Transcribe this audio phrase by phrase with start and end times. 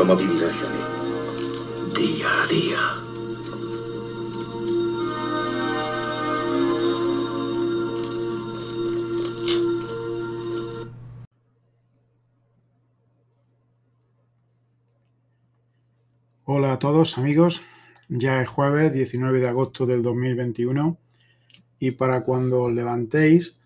[0.00, 0.78] ¿Cómo vivirá Johnny?
[1.94, 2.78] Día a día.
[16.46, 17.60] Hola a todos amigos,
[18.08, 20.96] ya es jueves 19 de agosto del 2021
[21.78, 23.58] y para cuando os levantéis,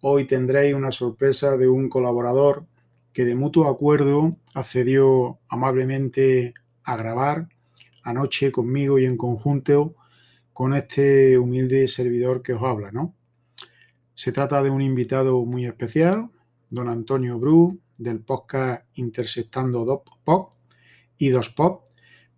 [0.00, 2.66] hoy tendréis una sorpresa de un colaborador
[3.12, 6.54] que de mutuo acuerdo accedió amablemente
[6.84, 7.48] a grabar
[8.02, 9.94] anoche conmigo y en conjunto
[10.52, 13.14] con este humilde servidor que os habla, ¿no?
[14.14, 16.30] Se trata de un invitado muy especial,
[16.68, 20.52] don Antonio Bru, del podcast Intersectando Dos Pop
[21.16, 21.84] y Dos Pop,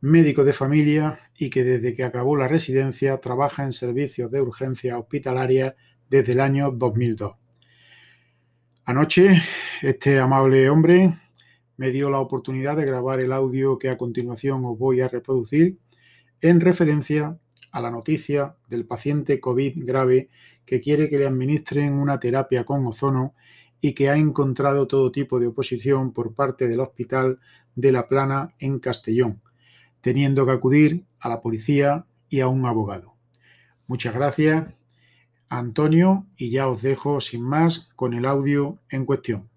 [0.00, 4.98] médico de familia y que desde que acabó la residencia trabaja en servicios de urgencia
[4.98, 5.76] hospitalaria
[6.08, 7.43] desde el año 2002.
[8.86, 9.40] Anoche,
[9.80, 11.18] este amable hombre
[11.78, 15.78] me dio la oportunidad de grabar el audio que a continuación os voy a reproducir
[16.42, 17.38] en referencia
[17.72, 20.28] a la noticia del paciente COVID grave
[20.66, 23.34] que quiere que le administren una terapia con ozono
[23.80, 27.40] y que ha encontrado todo tipo de oposición por parte del Hospital
[27.74, 29.40] de la Plana en Castellón,
[30.02, 33.14] teniendo que acudir a la policía y a un abogado.
[33.86, 34.66] Muchas gracias,
[35.58, 39.48] Antonio, y ya os dejo sin más con el audio en cuestión.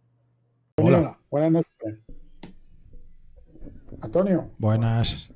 [0.77, 1.17] Hola.
[1.31, 1.99] Buenas noches.
[4.01, 4.51] Antonio.
[4.59, 5.29] Buenas.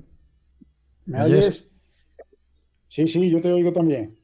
[1.06, 1.72] ¿Me oyes?
[2.88, 4.20] Sí, sí, yo te oigo también.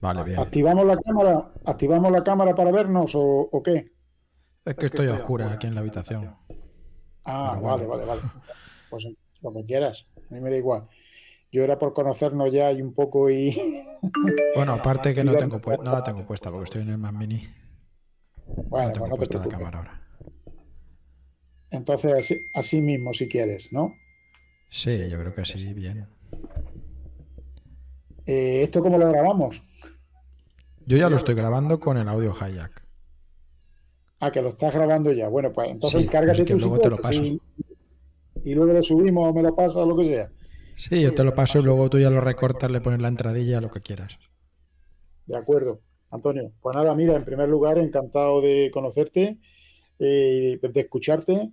[0.00, 0.38] Vale, bien.
[0.38, 3.86] ¿Activamos la cámara, ¿activamos la cámara para vernos o, qué?
[4.64, 6.36] Es que estoy a oscura aquí en la habitación.
[7.24, 8.20] Ah, vale, vale, vale.
[8.88, 9.04] Pues
[9.42, 10.88] como quieras, a mí me da igual.
[11.52, 13.56] Yo era por conocernos ya y un poco y...
[14.54, 17.42] Bueno, aparte que no, tengo no la tengo puesta porque estoy en el Mac Mini.
[18.68, 20.02] Bueno, no tengo pues puesta la cámara ahora.
[21.70, 23.94] Entonces, así, mismo, si quieres, ¿no?
[24.70, 26.06] Sí, yo creo que sí, bien.
[28.24, 29.62] Eh, ¿Esto cómo lo grabamos?
[30.86, 32.84] Yo ya lo estoy grabando con el audio Hayak.
[34.20, 35.28] Ah, que lo estás grabando ya.
[35.28, 37.22] Bueno, pues entonces sí, cárgate tu luego te lo paso
[38.46, 40.30] y luego lo subimos o me lo pasas o lo que sea.
[40.76, 43.60] Sí, yo te lo paso y luego tú ya lo recortas, le pones la entradilla,
[43.60, 44.18] lo que quieras.
[45.26, 46.52] De acuerdo, Antonio.
[46.60, 49.38] Pues nada, mira, en primer lugar, encantado de conocerte,
[49.98, 51.50] eh, de escucharte.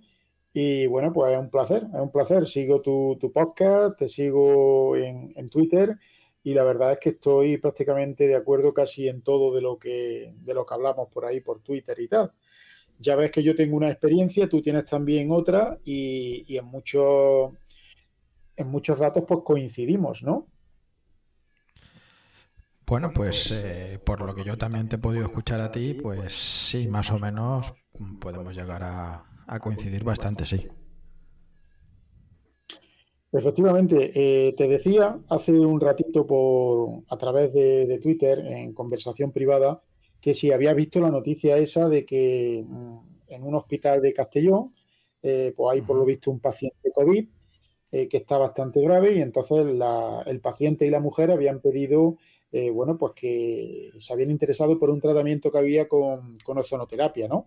[0.52, 2.46] Y bueno, pues es un placer, es un placer.
[2.46, 5.96] Sigo tu, podcast, te sigo en, en, Twitter
[6.44, 10.34] y la verdad es que estoy prácticamente de acuerdo casi en todo de lo que,
[10.36, 12.32] de lo que hablamos por ahí, por Twitter y tal
[12.98, 17.52] ya ves que yo tengo una experiencia, tú tienes también otra y, en muchos
[18.56, 20.48] en muchos datos pues coincidimos, ¿no?
[22.86, 26.34] Bueno, pues eh, por lo que yo también te he podido escuchar a ti, pues
[26.34, 27.72] sí, más o menos
[28.20, 29.24] podemos llegar a,
[29.60, 30.68] coincidir bastante, sí.
[33.32, 39.82] Efectivamente, eh, te decía hace un ratito por a través de Twitter en conversación privada
[40.24, 42.98] que si había visto la noticia esa de que mm,
[43.28, 44.74] en un hospital de Castellón,
[45.22, 47.28] eh, pues hay por lo visto un paciente COVID
[47.94, 49.64] eh, que está bastante grave y entonces
[50.26, 52.16] el paciente y la mujer habían pedido,
[52.50, 57.28] eh, bueno, pues que se habían interesado por un tratamiento que había con, con ozonoterapia,
[57.28, 57.46] ¿no?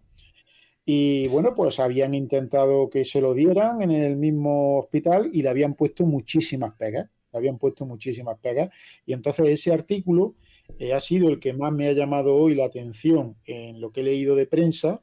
[0.86, 5.50] Y bueno, pues habían intentado que se lo dieran en el mismo hospital y le
[5.50, 8.74] habían puesto muchísimas pegas, le habían puesto muchísimas pegas.
[9.06, 10.36] Y entonces ese artículo
[10.80, 14.00] eh, ha sido el que más me ha llamado hoy la atención en lo que
[14.00, 15.02] he leído de prensa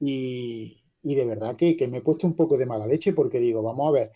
[0.00, 3.90] y, de verdad que, me he puesto un poco de mala leche porque digo, vamos
[3.90, 4.12] a ver,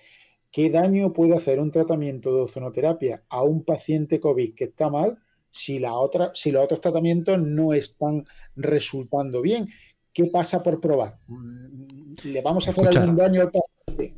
[0.54, 5.18] ¿qué daño puede hacer un tratamiento de ozonoterapia a un paciente COVID que está mal
[5.50, 9.68] si, la otra, si los otros tratamientos no están resultando bien?
[10.12, 11.18] ¿Qué pasa por probar?
[11.26, 14.14] Mm, ¿Le vamos a hacer algún daño al paciente?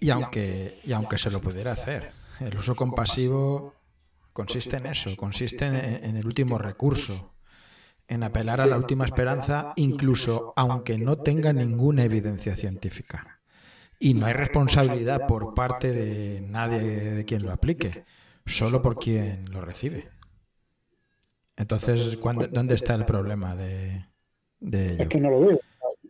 [0.00, 3.74] Y aunque, y aunque se lo pudiera hacer, el uso compasivo
[4.32, 7.34] consiste en eso, consiste en, el último recurso,
[8.08, 13.33] en apelar a la última esperanza, incluso aunque no tenga ninguna evidencia científica.
[13.98, 18.04] Y no hay responsabilidad por parte de nadie de quien lo aplique,
[18.44, 20.10] solo por quien lo recibe.
[21.56, 22.18] Entonces,
[22.50, 24.06] ¿dónde está el problema de,
[24.60, 25.02] ello?
[25.02, 25.60] Es que no lo veo.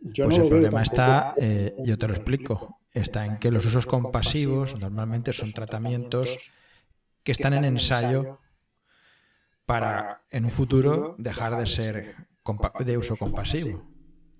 [0.01, 4.79] pues el problema está, eh, yo te lo explico, está en que los usos compasivos
[4.79, 6.51] normalmente son tratamientos
[7.23, 8.39] que están en ensayo
[9.65, 12.15] para en un futuro dejar de ser
[12.79, 13.94] de uso compasivo.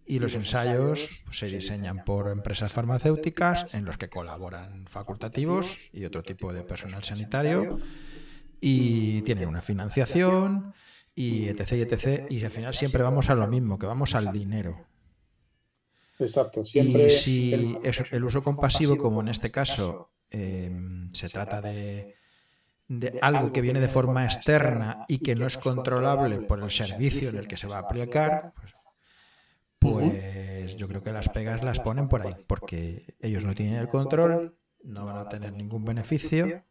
[0.06, 6.06] Y los ensayos pues, se diseñan por empresas farmacéuticas en los que colaboran facultativos y
[6.06, 7.80] otro tipo de personal sanitario
[8.62, 10.74] y tienen una financiación
[11.16, 11.72] y etc.
[11.72, 12.26] y etc.
[12.30, 14.86] Y al final siempre vamos a lo mismo, que vamos al dinero.
[16.20, 17.08] Exacto, siempre.
[17.08, 17.78] Y si
[18.12, 22.16] el, uso compasivo, como en este caso em, se trata de,
[23.22, 27.38] algo que viene de forma externa y que no es controlable por el servicio en
[27.38, 28.75] el que se va a aplicar, pues,
[29.92, 33.88] pues yo creo que las pegas las ponen por ahí, porque ellos no tienen el
[33.88, 36.64] control, no van a tener ningún beneficio.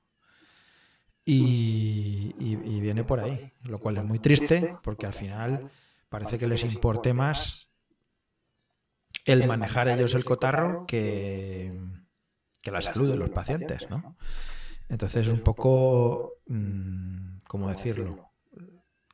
[1.27, 5.71] Y, y, viene por ahí, lo cual es muy triste porque al final
[6.11, 7.71] parece que les importe más
[9.25, 11.73] el manejar ellos el cotarro que,
[12.61, 14.17] que la salud de los pacientes, ¿no?
[14.89, 18.33] Entonces, un poco, mm, ¿cómo decirlo?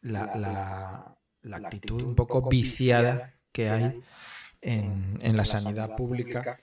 [0.02, 1.16] La,
[1.52, 4.02] actitud un poco viciada que hay
[4.60, 6.60] en, en la sanidad pública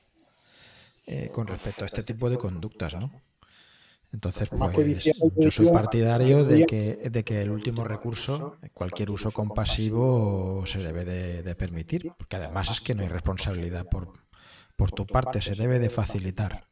[1.06, 3.10] eh, con respecto a este tipo de conductas, ¿no?
[4.12, 5.04] Entonces, pues
[5.36, 11.04] yo soy partidario de que, de que el último recurso, cualquier uso compasivo, se debe
[11.06, 14.13] de, permitir, porque además es que no hay responsabilidad por,
[14.75, 16.66] por tu parte, se debe de facilitar.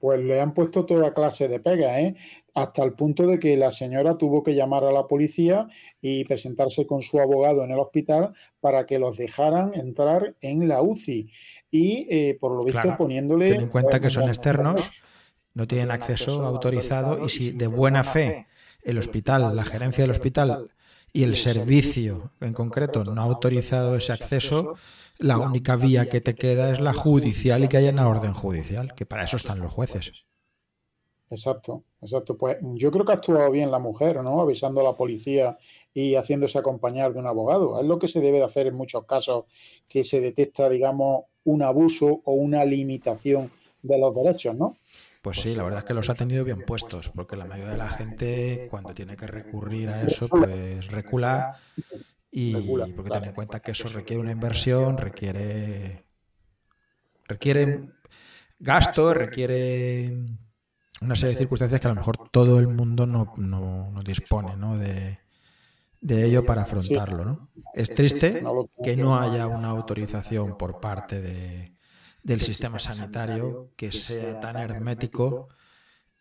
[0.00, 2.16] Pues le han puesto toda clase de pega, ¿eh?
[2.54, 5.68] Hasta el punto de que la señora tuvo que llamar a la policía
[6.00, 10.80] y presentarse con su abogado en el hospital para que los dejaran entrar en la
[10.80, 11.30] UCI.
[11.70, 13.52] Y eh, por lo visto poniéndole...
[13.52, 15.02] Ten en cuenta que son externos
[15.54, 18.46] no tienen acceso autorizado y si de buena fe
[18.82, 20.70] el hospital, la gerencia del hospital
[21.12, 24.74] y el servicio en concreto no ha autorizado ese acceso,
[25.18, 28.94] la única vía que te queda es la judicial y que haya una orden judicial,
[28.94, 30.24] que para eso están los jueces.
[31.34, 32.36] Exacto, exacto.
[32.36, 34.40] Pues yo creo que ha actuado bien la mujer, ¿no?
[34.40, 35.58] Avisando a la policía
[35.92, 37.80] y haciéndose acompañar de un abogado.
[37.80, 39.46] Es lo que se debe de hacer en muchos casos
[39.88, 43.50] que se detecta, digamos, un abuso o una limitación
[43.82, 44.76] de los derechos, ¿no?
[45.22, 47.78] Pues sí, la verdad es que los ha tenido bien puestos, porque la mayoría de
[47.78, 51.58] la gente cuando tiene que recurrir a eso, pues recula
[52.30, 52.52] y
[52.92, 56.04] porque ten en cuenta que eso requiere una inversión, requiere
[57.26, 57.88] requiere
[58.58, 60.12] gasto, requiere
[61.04, 64.76] una serie de circunstancias que a lo mejor todo el mundo no, no, dispone ¿no?
[64.76, 65.18] De,
[66.00, 67.24] de ello para afrontarlo.
[67.24, 67.48] ¿no?
[67.72, 68.42] Es triste
[68.82, 71.72] que no haya una autorización por parte de,
[72.22, 75.48] del sistema sanitario que sea tan hermético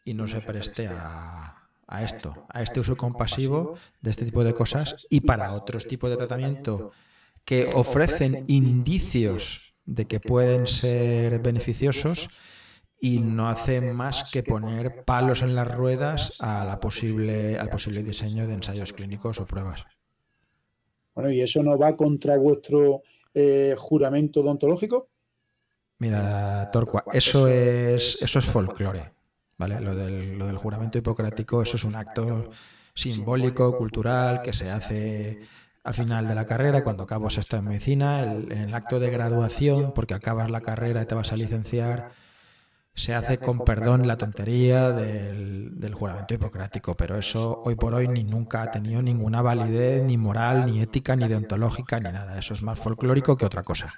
[0.06, 4.54] y no se preste a, a esto, a este uso compasivo de este tipo de
[4.54, 6.92] cosas y para otros tipos de tratamiento
[7.46, 12.30] que ofrecen indicios de que pueden ser beneficiosos
[13.04, 18.02] y no hacen más que poner palos en las ruedas a la posible, al posible
[18.02, 19.86] diseño de ensayos clínicos o pruebas.
[21.14, 23.02] Bueno, ¿y eso no va contra vuestro
[23.34, 25.10] eh, juramento odontológico?
[25.98, 29.12] Mira, Torqua, eso es, eso es folclore,
[29.58, 29.82] ¿vale?
[29.82, 32.52] Lo del, lo del juramento hipocrático, eso es un acto
[32.96, 35.42] simbólico, cultural, que se hace
[35.84, 39.10] al final de la carrera, cuando acabas esto en medicina, el, en el acto de
[39.10, 42.23] graduación, porque acabas la carrera y te vas a licenciar,
[42.96, 48.08] se hace con perdón la tontería del, del, juramento hipocrático, pero eso hoy por hoy
[48.08, 52.38] ni nunca ha tenido ninguna validez, ni moral, ni ética, ni deontológica, ni nada.
[52.38, 53.92] Eso es más folclórico que otra cosa.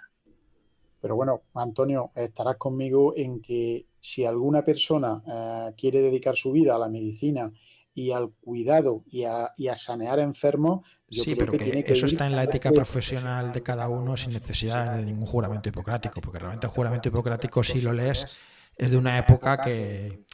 [1.02, 6.76] Pero bueno, Antonio, estarás conmigo en que si alguna persona eh, quiere dedicar su vida
[6.76, 7.52] a la medicina
[7.94, 12.08] y al cuidado y a, sanear enfermos, yo sí, creo pero que, tiene que eso
[12.08, 16.40] está en la ética profesional de cada uno sin necesidad de ningún juramento hipocrático, porque
[16.40, 18.38] realmente el juramento hipocrático, si lo lees,
[18.78, 20.26] es de una época que,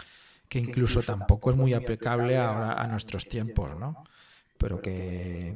[0.47, 4.03] que incluso tampoco es muy aplicable ahora a nuestros tiempos, ¿no?
[4.57, 5.55] Pero que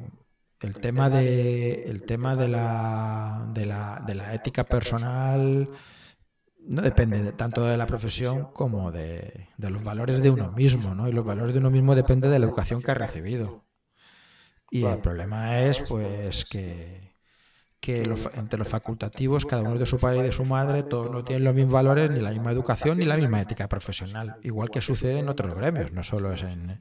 [0.60, 5.68] el tema de el tema de la, de la, de la ética personal
[6.66, 11.08] no depende tanto de la profesión como de, de, los valores de uno mismo, ¿no?
[11.08, 13.64] Y los valores de uno mismo depende de la educación que ha recibido.
[14.70, 17.05] Y el problema es, pues, que,
[17.86, 18.02] que
[18.34, 21.44] entre los facultativos, cada uno de su padre y de su madre, todos no tienen
[21.44, 24.38] los mismos valores, ni la misma educación, ni la misma ética profesional.
[24.42, 26.80] Igual que sucede en otros gremios, no solo es en,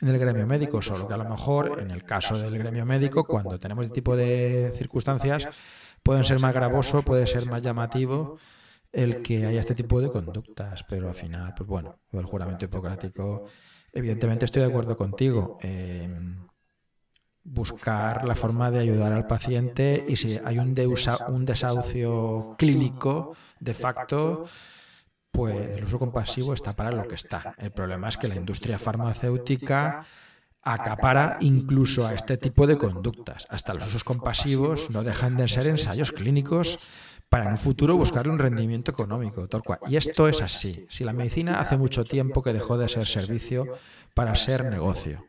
[0.00, 3.22] en el gremio médico, solo que a lo mejor en el caso del gremio médico,
[3.22, 5.46] cuando tenemos este tipo de circunstancias,
[6.02, 8.38] pueden ser más gravoso, puede ser más llamativo
[8.90, 13.44] el que haya este tipo de conductas, pero al final, pues bueno, el juramento hipocrático,
[13.92, 15.60] evidentemente estoy de acuerdo contigo.
[17.44, 20.74] Buscar la forma de ayudar al paciente y si hay un,
[21.28, 24.46] un desahucio clínico de facto,
[25.30, 27.54] pues el uso compasivo está para lo que está.
[27.58, 30.04] El problema es que la industria farmacéutica
[30.62, 33.46] acapara incluso a este tipo de conductas.
[33.48, 36.88] Hasta los usos compasivos no dejan de ser ensayos clínicos
[37.30, 39.48] para en un futuro buscar un rendimiento económico.
[39.88, 40.84] Y esto es así.
[40.90, 43.66] Si la medicina hace mucho tiempo que dejó de ser servicio
[44.14, 45.26] para ser negocio.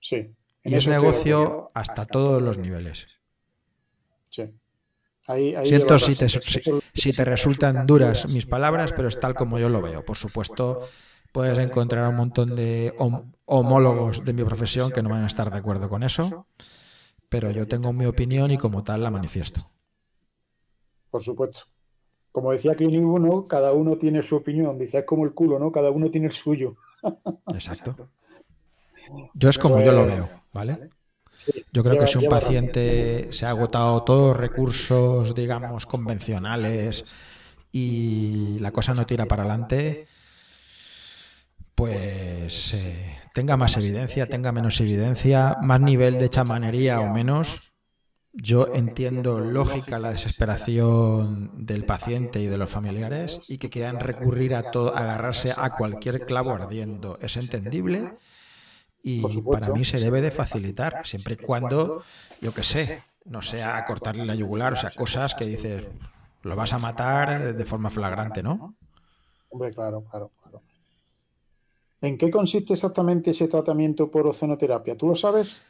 [0.00, 0.35] Sí.
[0.66, 3.06] Y es negocio hasta todos los niveles.
[4.30, 4.52] Sí.
[5.64, 9.82] Siento si te, si, te resultan duras mis palabras, pero es tal como yo lo
[9.82, 10.04] veo.
[10.04, 10.82] Por supuesto,
[11.32, 12.94] puedes encontrar un montón de
[13.44, 16.46] homólogos de mi profesión que no van a estar de acuerdo con eso,
[17.28, 19.68] pero yo tengo mi opinión y como tal la manifiesto.
[21.10, 21.60] Por supuesto.
[22.30, 24.78] Como decía Clint Eastwood, cada uno tiene su opinión.
[24.78, 25.72] Dice, es como el culo, ¿no?
[25.72, 26.74] Cada uno tiene el suyo.
[27.52, 27.96] Exacto.
[29.34, 30.90] Yo es como yo lo veo, ¿vale?
[31.72, 37.04] Yo creo que si un paciente se ha agotado todos los recursos, digamos, convencionales
[37.70, 40.08] y la cosa no tira para adelante,
[41.74, 47.74] pues eh, tenga más evidencia, tenga menos evidencia, más nivel de chamanería o menos.
[48.32, 54.54] Yo entiendo lógica la desesperación del paciente y de los familiares y que quieran recurrir
[54.54, 57.18] a todo, agarrarse a cualquier clavo ardiendo.
[57.20, 58.12] Es entendible
[59.08, 62.02] y para mí se debe de facilitar, siempre y cuando,
[62.40, 65.84] yo qué sé, no sea cortarle la yugular, o sea, cosas que dices,
[66.42, 68.74] lo vas a matar de forma flagrante, ¿no?
[69.48, 70.60] Hombre, claro, claro, claro.
[72.00, 74.96] ¿En qué consiste exactamente ese tratamiento por ozonoterapia?
[74.96, 75.62] ¿Tú lo sabes?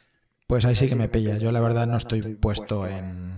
[0.47, 1.37] Pues ahí sí que me pilla.
[1.37, 3.37] Yo la verdad no estoy puesto en...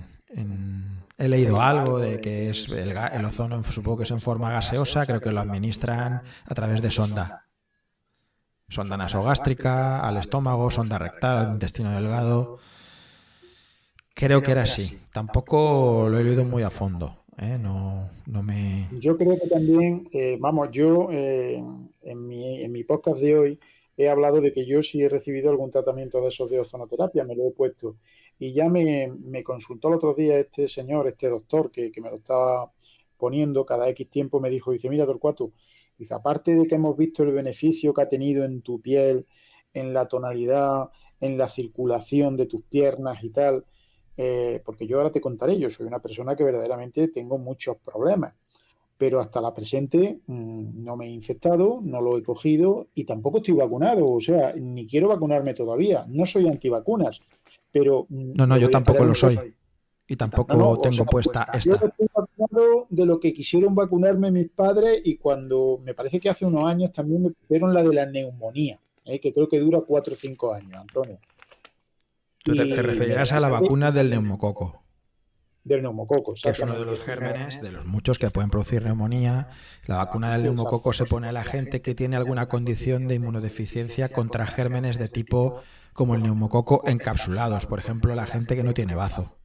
[1.17, 5.05] He leído algo de que es el, el ozono, supongo que es en forma gaseosa,
[5.05, 7.48] creo que lo administran a través de sonda
[8.69, 12.59] sonda nasogástrica, al estómago, sonda rectal, al intestino delgado.
[14.13, 14.99] Creo que era así.
[15.13, 17.19] Tampoco lo he leído muy a fondo.
[17.37, 17.57] ¿eh?
[17.59, 18.89] No, no me...
[18.99, 21.63] Yo creo que también, eh, vamos, yo eh,
[22.03, 23.59] en, mi, en mi podcast de hoy
[23.97, 27.35] he hablado de que yo sí he recibido algún tratamiento de esos de ozonoterapia, me
[27.35, 27.97] lo he puesto.
[28.37, 32.09] Y ya me, me consultó el otro día este señor, este doctor, que, que, me
[32.09, 32.71] lo estaba
[33.17, 35.51] poniendo cada X tiempo, me dijo, dice, mira, Torcuato,
[35.99, 39.27] Dice, aparte de que hemos visto el beneficio que ha tenido en tu piel,
[39.73, 40.89] en la tonalidad,
[41.19, 43.65] en la circulación de tus piernas y tal,
[44.15, 48.33] eh, porque yo ahora te contaré, yo soy una persona que verdaderamente tengo muchos problemas,
[48.97, 53.39] pero hasta la presente mm, no me he infectado, no lo he cogido y tampoco
[53.39, 57.19] estoy vacunado, o sea, ni quiero vacunarme todavía, no soy antivacunas,
[57.73, 58.07] pero...
[58.07, 59.37] Mm, no, no, yo tampoco lo soy.
[60.11, 61.59] Y tampoco tengo puesta esta.
[61.59, 66.29] Yo estoy vacunado de lo que quisieron vacunarme mis padres y cuando me parece que
[66.29, 69.19] hace unos años también me pusieron la de la neumonía, ¿eh?
[69.19, 71.19] que creo que dura cuatro o cinco años, Antonio.
[72.43, 74.81] Tú te, te referirás a la vacuna del neumococo.
[75.63, 79.49] Del neumococo, que es uno de los gérmenes, de los muchos que pueden producir neumonía.
[79.85, 84.09] La vacuna del neumococo se pone a la gente que tiene alguna condición de inmunodeficiencia
[84.09, 85.61] contra gérmenes de tipo
[85.93, 89.38] como el neumococo encapsulados, por ejemplo, la gente que no tiene bazo.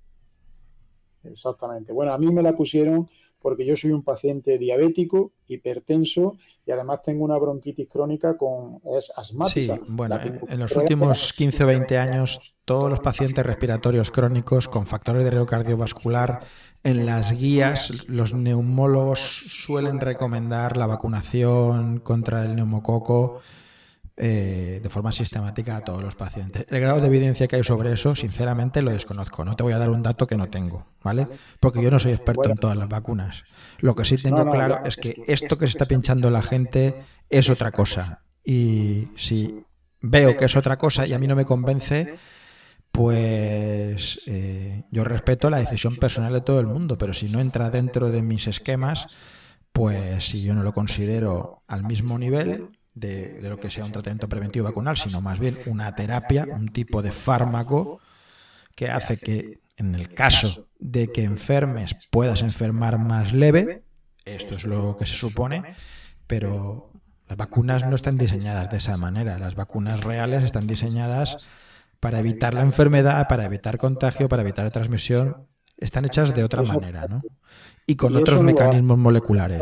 [1.24, 1.92] Exactamente.
[1.92, 3.08] Bueno, a mí me la pusieron
[3.44, 9.12] porque yo soy un paciente diabético, hipertenso y además tengo una bronquitis crónica con es
[9.14, 9.74] asmática.
[9.74, 14.86] Sí, bueno, en, los últimos 15 o 20 años todos los pacientes respiratorios crónicos con
[14.86, 16.40] factores de riesgo cardiovascular
[16.84, 23.42] en las guías los neumólogos suelen recomendar la vacunación contra el neumococo
[24.16, 26.66] eh, de forma sistemática a todos los pacientes.
[26.68, 29.44] El grado de evidencia que hay sobre eso, sinceramente, lo desconozco.
[29.44, 31.26] No te voy a dar un dato que no tengo, ¿vale?
[31.59, 33.42] Porque yo no soy experto en todas las vacunas.
[33.78, 36.94] Lo que sí tengo claro es que esto que se está pinchando la gente
[37.28, 38.23] es otra cosa.
[38.44, 39.64] Y si
[40.00, 42.14] veo que es otra cosa y a mí no me convence,
[42.92, 47.71] pues eh, yo respeto la decisión personal de todo el mundo, pero si no entra
[47.71, 49.09] dentro de mis esquemas,
[49.73, 54.28] pues si yo no lo considero al mismo nivel, de, lo que sea un tratamiento
[54.28, 58.00] preventivo vacunal, sino más bien una terapia, un tipo de fármaco
[58.74, 63.82] que hace que en el caso de que enfermes puedas enfermar más leve,
[64.24, 65.74] esto es lo que se supone,
[66.26, 66.92] pero
[67.28, 69.38] las vacunas no están diseñadas de esa manera.
[69.38, 71.48] Las vacunas reales están diseñadas
[72.00, 75.46] para evitar la enfermedad, para evitar contagio, para evitar transmisión.
[75.76, 77.22] Están hechas de otra manera, ¿no?
[77.86, 79.60] Y con otros mecanismos moleculares.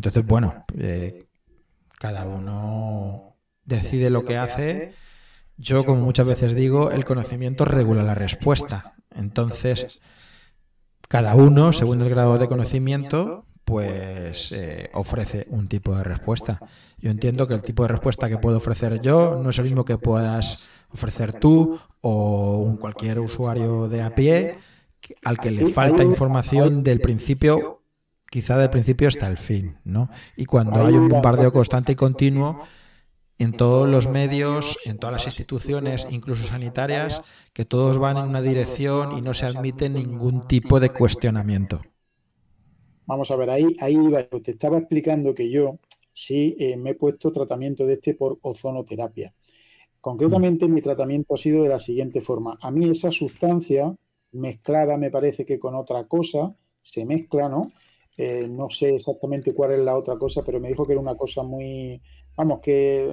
[0.00, 1.26] Entonces, bueno, eh,
[1.98, 4.94] cada uno decide lo que hace.
[5.58, 8.94] Yo, como muchas veces digo, el conocimiento regula la respuesta.
[9.14, 10.00] Entonces,
[11.06, 16.60] cada uno, según el grado de conocimiento, pues eh, ofrece un tipo de respuesta.
[16.96, 19.84] Yo entiendo que el tipo de respuesta que puedo ofrecer yo no es el mismo
[19.84, 24.56] que puedas ofrecer tú o un cualquier usuario de a pie
[25.26, 27.79] al que le falta información del principio
[28.30, 30.08] quizá del principio hasta el fin, ¿no?
[30.36, 32.62] Y cuando hay un bombardeo constante y continuo
[33.38, 37.22] en todos los medios, en todas las instituciones, incluso sanitarias,
[37.52, 41.80] que todos van en una dirección y no se admite ningún tipo de cuestionamiento.
[43.06, 44.22] Vamos a ver, ahí, ahí iba.
[44.24, 45.80] Te estaba explicando que yo
[46.12, 49.34] sí eh, me he puesto tratamiento de este por ozonoterapia.
[50.00, 52.58] Concretamente, mi tratamiento ha sido de la siguiente forma.
[52.60, 53.94] A mí esa sustancia
[54.32, 57.72] mezclada me parece que con otra cosa, se mezcla, ¿no?
[58.22, 61.14] Eh, no sé exactamente cuál es la otra cosa, pero me dijo que era una
[61.14, 62.02] cosa muy,
[62.36, 63.08] vamos, que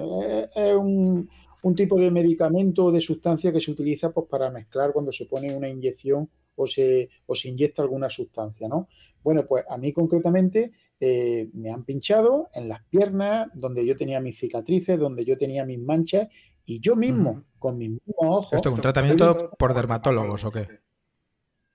[0.54, 1.26] es un,
[1.62, 5.24] un tipo de medicamento o de sustancia que se utiliza pues, para mezclar cuando se
[5.24, 8.88] pone una inyección o se, o se inyecta alguna sustancia, ¿no?
[9.22, 14.20] Bueno, pues a mí concretamente eh, me han pinchado en las piernas, donde yo tenía
[14.20, 16.28] mis cicatrices, donde yo tenía mis manchas,
[16.66, 18.52] y yo mismo, con mis mismos ojos...
[18.52, 20.68] ¿Esto es un tratamiento por dermatólogos o qué?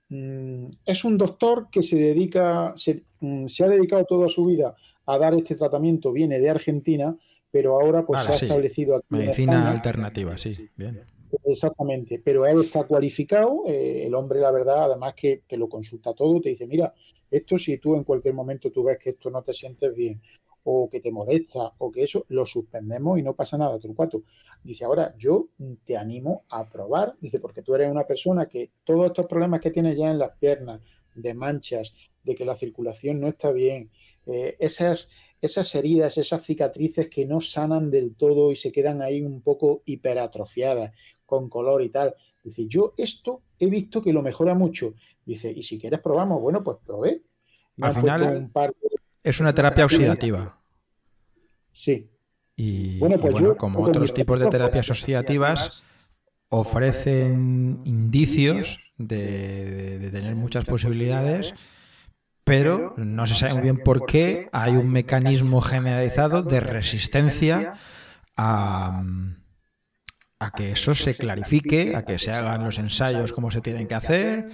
[0.08, 2.74] Mm, es un doctor que se dedica,
[3.20, 4.74] mm, se, ha dedicado toda su vida
[5.06, 7.16] a dar este tratamiento, viene de Argentina,
[7.50, 9.06] pero ahora pues se ha establecido aquí.
[9.10, 11.02] Medicina alternativa, sí, bien.
[11.44, 16.14] Exactamente, pero él está cualificado, eh, el hombre la verdad, además que, que, lo consulta
[16.14, 16.94] todo, te dice, mira,
[17.28, 20.20] esto si tú en cualquier momento tú ves que esto no te sientes bien
[20.64, 24.22] o que te molesta o que eso, lo suspendemos y no pasa nada, Turcuato.
[24.62, 25.48] Dice, ahora yo
[25.84, 29.70] te animo a probar, dice, porque tú eres una persona que todos estos problemas que
[29.70, 30.80] tienes ya en las piernas,
[31.14, 31.94] de manchas,
[32.24, 33.90] de que la circulación no está bien,
[34.26, 39.20] eh, esas, esas heridas, esas cicatrices que no sanan del todo y se quedan ahí
[39.20, 40.92] un poco hiperatrofiadas,
[41.26, 42.14] con color y tal.
[42.42, 44.94] Dice, yo esto he visto que lo mejora mucho.
[45.24, 47.22] Dice, y si quieres probamos, bueno, pues probé.
[47.80, 48.50] Al final
[49.24, 50.56] es una terapia oxidativa.
[51.72, 52.10] Sí.
[52.54, 55.82] Y bueno, pues como otros tipos de terapias oxidativas,
[56.50, 61.54] ofrecen indicios de, tener muchas posibilidades,
[62.44, 67.72] pero no se sabe muy bien por qué hay un mecanismo generalizado de resistencia
[68.36, 69.02] a,
[70.38, 73.94] a que eso se clarifique, a que se hagan los ensayos como se tienen que
[73.94, 74.50] hacer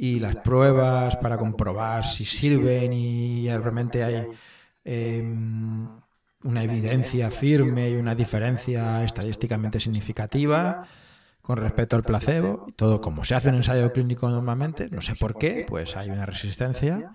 [0.00, 4.28] y las pruebas para comprobar si sirven y realmente hay
[4.84, 5.88] em,
[6.44, 10.86] una evidencia firme y una diferencia estadísticamente significativa
[11.42, 12.68] con respecto al placebo.
[12.76, 16.24] Todo como se hace un ensayo clínico normalmente, no sé por qué, pues hay una
[16.24, 17.12] resistencia.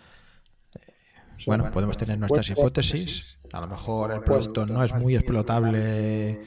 [1.48, 3.38] Bueno, podemos tener nuestras hipótesis.
[3.54, 6.42] A lo mejor el producto no es muy explotable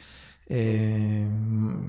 [0.48, 1.28] eh,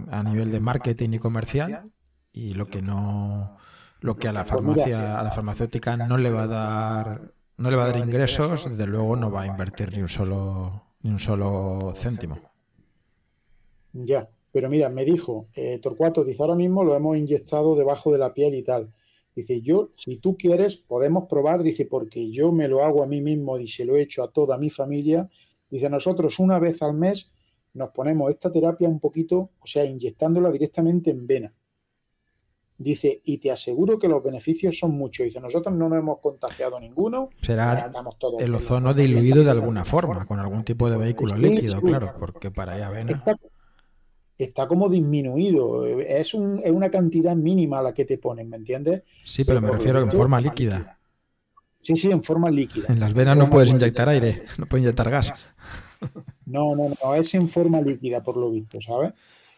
[0.09, 1.91] a nivel de marketing y comercial
[2.31, 3.56] y lo que no
[4.01, 7.21] lo que a la farmacia a la farmacéutica no le va a dar
[7.57, 10.83] no le va a dar ingresos desde luego no va a invertir ni un solo
[11.01, 12.39] ni un solo céntimo.
[13.93, 18.19] Ya pero mira me dijo eh, Torcuato dice ahora mismo lo hemos inyectado debajo de
[18.19, 18.93] la piel y tal
[19.35, 23.21] dice yo si tú quieres podemos probar dice porque yo me lo hago a mí
[23.21, 25.29] mismo y se lo he hecho a toda mi familia
[25.69, 27.29] dice nosotros una vez al mes
[27.77, 31.53] nos ponemos esta terapia un poquito, o sea, inyectándola directamente en vena.
[32.79, 35.25] Dice, y te aseguro que los beneficios son muchos.
[35.25, 37.29] Dice, nosotros no nos hemos contagiado ninguno.
[37.41, 37.91] Será
[38.39, 42.73] el ozono diluido de alguna forma, con algún tipo de vehículo líquido, claro, porque para
[42.73, 43.23] allá vena.
[44.37, 45.87] Está, como disminuido.
[45.87, 49.01] Es, una cantidad mínima la que te ponen, ¿me entiendes?
[49.25, 50.99] Sí, pero me refiero en forma líquida.
[51.81, 52.85] Sí, sí, en forma líquida.
[52.89, 55.47] En las venas no puedes inyectar aire, no puedes inyectar gas.
[56.45, 59.13] No, no, no, es en forma líquida por lo visto, ¿sabes?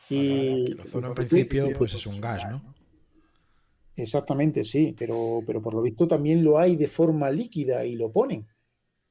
[0.09, 2.61] Y el ozono en principio pues es un gas, ¿no?
[4.03, 8.11] Exactamente, sí, pero, pero por lo visto también lo hay de forma líquida y lo
[8.11, 8.47] ponen.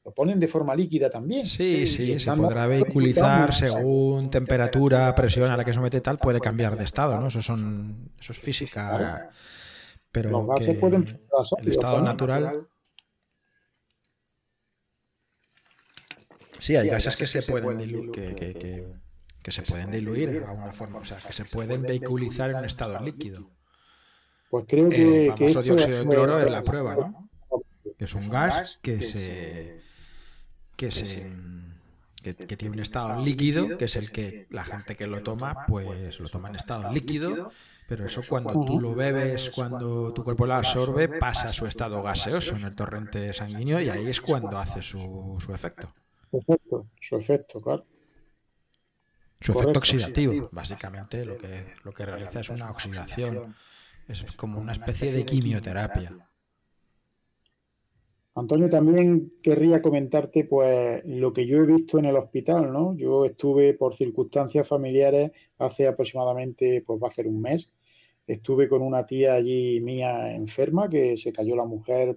[0.05, 1.47] Lo ponen de forma líquida también.
[1.47, 6.77] Sí, sí, se podrá vehiculizar según temperatura, presión a la que somete tal, puede cambiar
[6.77, 7.29] de estado, ¿no?
[7.29, 9.31] Eso son, eso es física.
[10.11, 11.05] Pero Los gases pueden
[11.63, 12.67] el estado natural
[16.59, 21.05] Sí, hay gases que se pueden diluir, que, se pueden diluir de alguna forma, o
[21.05, 23.51] sea, que se pueden vehiculizar en un estado líquido.
[24.51, 25.27] Pues creo que.
[25.27, 27.29] El famoso dióxido de cloro es la prueba, ¿no?
[27.99, 29.81] Que es un gas que se.
[30.77, 31.31] que se.
[32.23, 36.19] Que, tiene un estado líquido, que es el que la gente que lo toma, pues
[36.21, 37.53] lo toma en estado líquido,
[37.89, 42.03] pero eso cuando tú lo bebes, cuando tu cuerpo lo absorbe, pasa a su estado
[42.03, 45.91] gaseoso en el torrente sanguíneo y ahí es cuando hace su, su efecto.
[46.31, 47.87] Su efecto, su efecto, claro.
[49.41, 53.55] Su efecto oxidativo, básicamente lo que, lo que realiza es una oxidación,
[54.09, 56.29] es como una especie de quimioterapia.
[58.35, 62.97] Antonio, también querría comentarte pues lo que yo he visto en el hospital, ¿no?
[62.97, 67.73] Yo estuve por circunstancias familiares hace aproximadamente, pues va a ser un mes,
[68.29, 72.17] estuve con una tía allí mía enferma que se cayó la mujer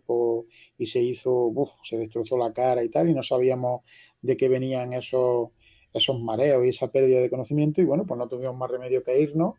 [0.77, 1.51] y se hizo,
[1.83, 3.81] se destrozó la cara y tal, y no sabíamos
[4.21, 5.49] de qué venían esos,
[5.91, 9.19] esos mareos y esa pérdida de conocimiento, y bueno, pues no tuvimos más remedio que
[9.19, 9.55] irnos.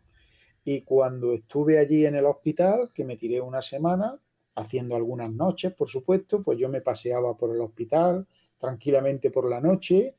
[0.63, 4.19] Y cuando estuve allí en el hospital, que me tiré una semana,
[4.55, 8.27] haciendo algunas noches, por supuesto, pues yo me paseaba por el hospital
[8.59, 10.15] tranquilamente por la noche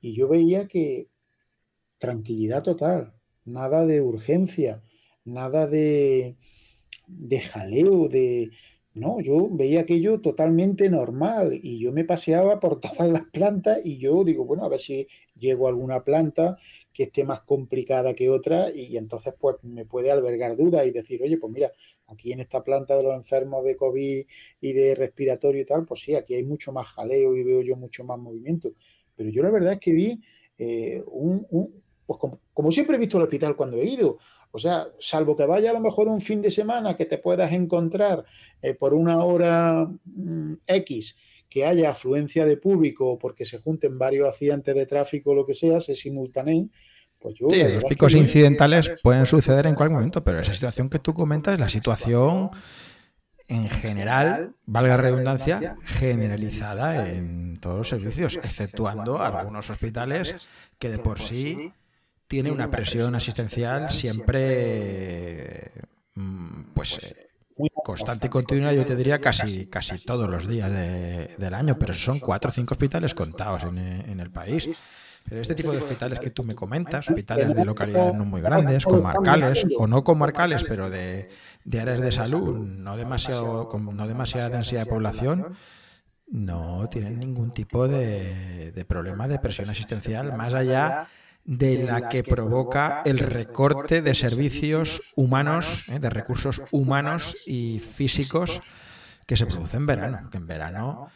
[0.00, 1.08] y yo veía que
[1.98, 4.82] tranquilidad total, nada de urgencia
[5.26, 6.36] nada de,
[7.06, 8.50] de jaleo, de...
[8.94, 13.98] No, yo veía aquello totalmente normal y yo me paseaba por todas las plantas y
[13.98, 15.06] yo digo, bueno, a ver si
[15.38, 16.56] llego a alguna planta
[16.96, 21.22] que esté más complicada que otra y entonces pues me puede albergar dudas y decir,
[21.22, 21.70] oye, pues mira,
[22.06, 24.24] aquí en esta planta de los enfermos de COVID
[24.62, 27.76] y de respiratorio y tal, pues sí, aquí hay mucho más jaleo y veo yo
[27.76, 28.72] mucho más movimiento.
[29.14, 30.22] Pero yo la verdad es que vi
[30.56, 31.46] eh, un,
[32.06, 32.18] pues
[32.54, 34.16] como, siempre he visto el hospital cuando he ido,
[34.50, 37.52] o sea, salvo que vaya a lo mejor un fin de semana que te puedas
[37.52, 38.24] encontrar
[38.62, 41.14] eh, por una hora mm, X
[41.48, 45.54] que haya afluencia de público porque se junten varios accidentes de tráfico o lo que
[45.54, 46.70] sea, se simultaneen,
[47.20, 47.36] pues.
[47.38, 51.54] Sí, los picos incidentales pueden suceder en cualquier momento, pero esa situación que tú comentas
[51.54, 52.50] es la situación
[53.48, 60.34] en general, valga redundancia, generalizada en todos los servicios, exceptuando algunos hospitales
[60.78, 61.72] que de por sí
[62.26, 65.70] tiene una presión asistencial siempre
[66.14, 67.14] mm, pues
[67.82, 72.18] constante y continua, yo te diría casi, casi todos los días del año, pero son
[72.20, 74.68] cuatro o cinco hospitales contados en, el país.
[75.28, 78.84] Pero este tipo de hospitales que tú me comentas, hospitales de localidades no muy grandes,
[78.84, 81.28] comarcales o no comarcales, pero de,
[81.72, 85.56] áreas de salud, no, demasiado, con no demasiada densidad de población,
[86.28, 91.08] no tienen ningún tipo de, de problema de presión asistencial más allá
[91.46, 96.00] de la que provoca el recorte de servicios humanos, ¿eh?
[96.00, 98.60] de recursos humanos y físicos
[99.26, 100.28] que se produce en verano.
[100.30, 101.08] Que en verano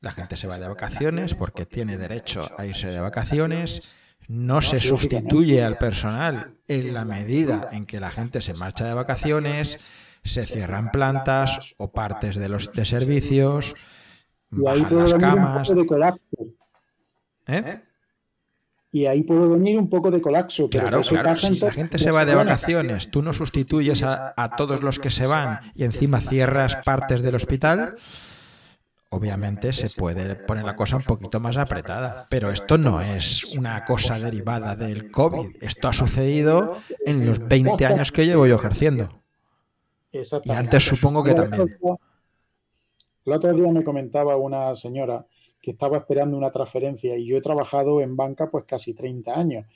[0.00, 3.94] la gente se va de vacaciones porque tiene derecho a irse de vacaciones.
[4.28, 8.94] No se sustituye al personal en la medida en que la gente se marcha de
[8.94, 9.78] vacaciones,
[10.24, 13.74] se cierran plantas o partes de los de servicios,
[14.50, 15.72] bajan las camas.
[17.48, 17.80] ¿Eh?
[18.96, 20.70] y ahí puede venir un poco de colapso.
[20.70, 21.34] claro, claro.
[21.34, 25.26] Si la gente se va de vacaciones, tú no sustituyes a, todos los que se
[25.26, 27.96] van y encima cierras partes del hospital,
[29.16, 32.26] obviamente se puede poner la cosa un poquito más apretada.
[32.30, 35.56] Pero esto no es una cosa derivada del COVID.
[35.60, 39.08] Esto ha sucedido en los 20 años que llevo yo ejerciendo.
[40.12, 41.76] Y antes supongo que también.
[43.24, 45.26] El otro día me comentaba una señora
[45.60, 49.66] que estaba esperando una transferencia y yo he trabajado en banca pues casi 30 años.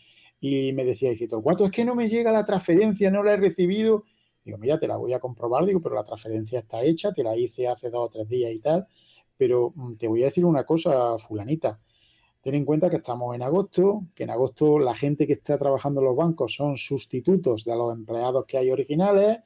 [0.41, 3.11] Y me decía, dice, ¿cuánto es que no me llega la transferencia?
[3.11, 4.05] No la he recibido.
[4.45, 7.37] Digo, mira, te la voy a comprobar, digo, pero la transferencia está hecha, te la
[7.37, 8.87] hice hace dos o tres días y tal.
[9.41, 11.81] Pero mm, te voy a decir una cosa, fulanita.
[12.43, 16.03] Ten en cuenta que estamos en agosto, que en agosto la gente que está trabajando
[16.03, 19.39] en los bancos son sustitutos de los empleados que hay originales,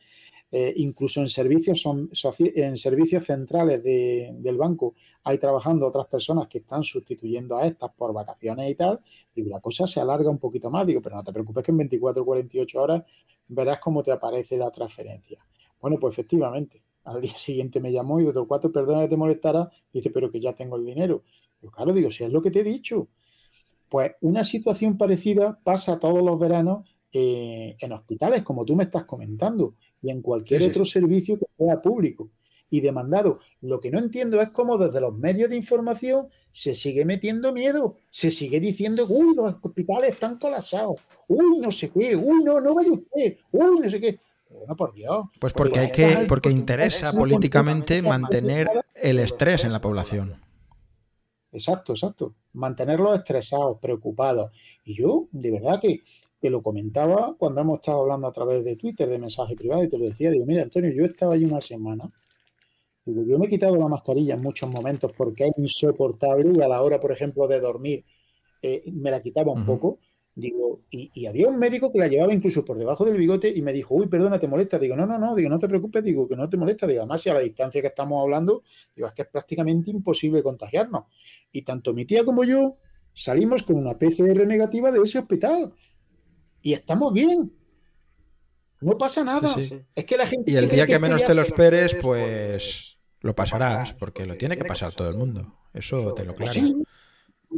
[0.51, 6.59] eh, incluso en servicios, son, en servicios centrales del banco hay trabajando otras personas que
[6.59, 9.01] están sustituyendo a estas por vacaciones y tal,
[9.35, 11.79] digo, la cosa se alarga un poquito más, digo, pero no te preocupes que en
[11.79, 13.03] 24 o 48 horas
[13.47, 15.39] verás cómo te aparece la transferencia.
[15.81, 19.17] Bueno, pues efectivamente, al día siguiente me llamó y de otro cuatro, perdona que te
[19.17, 21.23] molestara, dice, pero que ya tengo el dinero.
[21.63, 23.09] Yo, claro, digo, si es lo que te he dicho.
[23.89, 29.05] Pues una situación parecida pasa todos los veranos eh, en hospitales, como tú me estás
[29.05, 32.31] comentando y en cualquier otro servicio que sea público
[32.71, 33.39] y demandado.
[33.61, 37.97] Lo que no entiendo es cómo desde los medios de información se sigue metiendo miedo,
[38.11, 42.75] se sigue diciendo, uy, los hospitales están colapsados, uy, no sé qué, uy, no, no
[42.75, 44.19] vaya usted, uy, no sé qué.
[44.65, 45.27] Bueno, por Dios.
[45.39, 50.41] Pues porque hay que, porque interesa políticamente mantener el estrés en la población.
[51.53, 52.35] Exacto, exacto.
[52.55, 54.51] Mantenerlos estresados, preocupados.
[54.85, 56.03] Y yo, de verdad que
[56.45, 59.89] que lo comentaba cuando hemos estado hablando a través de Twitter, de mensaje privado, y
[59.89, 62.13] te lo decía, digo, mira, Antonio, yo estaba ahí una semana,
[63.07, 66.69] digo, yo me he quitado la mascarilla en muchos momentos porque es insoportable y a
[66.69, 68.05] la hora, por ejemplo, de dormir,
[68.61, 70.01] eh, me la quitaba un poco,
[70.35, 73.73] digo, y, había un médico que la llevaba incluso por debajo del bigote y me
[73.73, 76.37] dijo, uy, perdona, te molesta, digo, no, no, no, digo, no te preocupes, digo, que
[76.37, 78.63] no te molesta, digo, además, si a la distancia que estamos hablando,
[78.95, 81.05] digo, es que es prácticamente imposible contagiarnos.
[81.53, 82.77] Y tanto mi tía como yo
[83.13, 85.73] salimos con una PCR negativa de ese hospital
[86.63, 87.53] y estamos bien.
[88.81, 89.55] No pasa nada.
[89.95, 90.51] Es que la gente.
[90.51, 94.65] Y el día que, menos te lo esperes, pues lo pasarás, porque lo tiene que
[94.65, 95.55] pasar todo el mundo.
[95.73, 96.53] Eso te lo claro.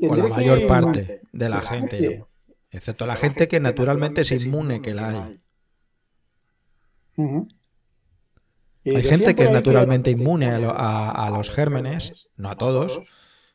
[0.03, 2.25] o la mayor parte de la gente,
[2.71, 5.41] excepto la gente que naturalmente es inmune que la hay.
[8.85, 13.01] Hay gente que es naturalmente inmune a, los gérmenes, no a todos,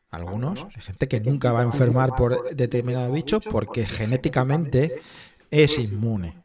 [0.10, 0.66] algunos.
[0.76, 4.96] Hay gente que nunca va a enfermar por determinado bicho porque genéticamente
[5.50, 6.42] es inmune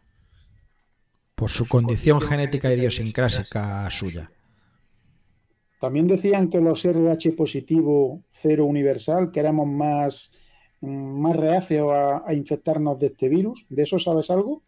[1.35, 4.31] por su condición genética idiosincrásica suya.
[5.81, 10.46] También decían que los RH positivo cero universal, que éramos más, mm,
[10.81, 13.67] más reacios a, infectarnos de este virus.
[13.69, 14.63] ¿De eso sabes algo?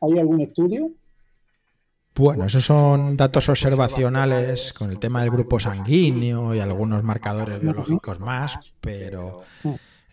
[0.00, 0.90] ¿Hay algún estudio?
[2.14, 8.20] Bueno, esos son datos observacionales con el tema del grupo sanguíneo y algunos marcadores biológicos
[8.20, 9.42] más, pero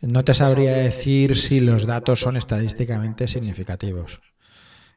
[0.02, 4.20] no te sabría decir si los datos son estadísticamente significativos.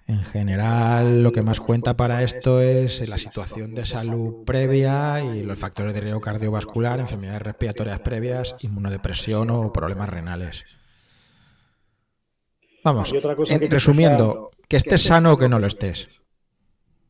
[0.08, 5.42] En general, lo que más cuenta para esto es la situación de salud previa y
[5.42, 10.64] los factores de riesgo cardiovascular, enfermedades respiratorias previas, inmunodepresión o problemas renales.
[12.84, 13.12] Vamos,
[13.68, 16.20] resumiendo, que estés sano o que no lo estés.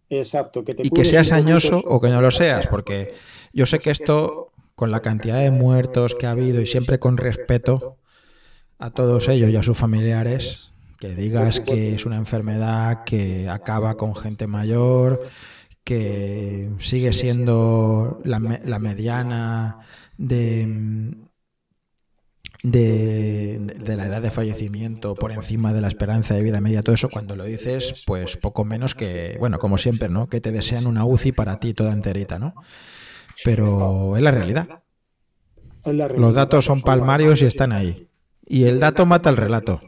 [0.09, 3.13] Exacto, que y que seas añoso o que no lo seas, porque
[3.53, 7.19] yo sé que esto, con la cantidad de muertos que ha habido y siempre con
[7.19, 7.99] respeto
[8.79, 13.97] a todos ellos y a sus familiares, que digas que es una enfermedad que acaba
[13.97, 15.29] con gente mayor,
[15.85, 19.79] que sigue siendo la, la mediana
[20.17, 21.17] de,
[22.63, 27.09] de, la edad de fallecimiento por encima de la esperanza de vida media, todo eso,
[27.09, 30.29] cuando lo dices, pues poco menos que, bueno, como siempre, ¿no?
[30.29, 32.55] Que te desean una UCI para ti toda enterita, ¿no?
[33.45, 34.83] Pero es la realidad.
[35.85, 38.09] Los datos son palmarios y están ahí.
[38.45, 39.79] Y el dato mata el relato.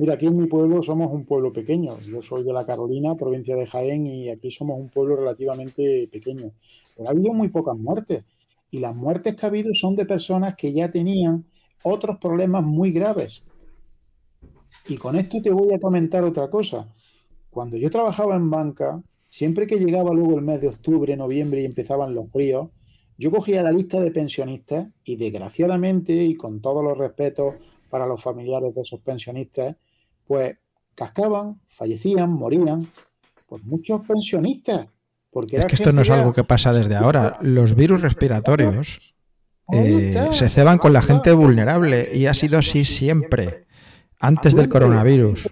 [0.00, 1.98] Mira, aquí en mi pueblo somos un pueblo pequeño.
[1.98, 6.52] Yo soy de la Carolina, provincia de Jaén, y aquí somos un pueblo relativamente pequeño.
[6.96, 8.24] Pero ha habido muy pocas muertes.
[8.70, 11.44] Y las muertes que ha habido son de personas que ya tenían
[11.82, 13.42] otros problemas muy graves.
[14.88, 16.88] Y con esto te voy a comentar otra cosa.
[17.50, 21.66] Cuando yo trabajaba en banca, siempre que llegaba luego el mes de octubre, noviembre y
[21.66, 22.70] empezaban los fríos,
[23.18, 27.56] yo cogía la lista de pensionistas y desgraciadamente, y con todos los respetos
[27.90, 29.76] para los familiares de esos pensionistas,
[30.30, 30.56] pues
[30.94, 32.86] cascaban, fallecían, morían,
[33.48, 34.86] pues muchos pensionistas.
[35.28, 37.38] Porque es que esto no es algo que pasa desde ahora.
[37.40, 39.16] Los virus respiratorios
[39.72, 43.66] eh, se ceban con la gente vulnerable y ha sido así siempre,
[44.20, 45.48] antes del coronavirus.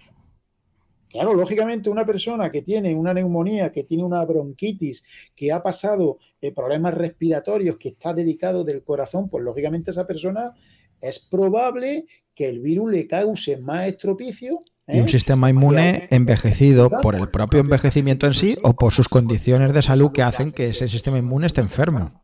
[1.09, 5.03] Claro, lógicamente una persona que tiene una neumonía, que tiene una bronquitis,
[5.35, 10.55] que ha pasado eh, problemas respiratorios, que está dedicado del corazón, pues lógicamente esa persona
[11.01, 14.63] es probable que el virus le cause más estropicio.
[14.87, 15.09] Y un ¿eh?
[15.09, 20.13] sistema inmune envejecido por el propio envejecimiento en sí o por sus condiciones de salud
[20.13, 22.23] que hacen que ese sistema inmune esté enfermo.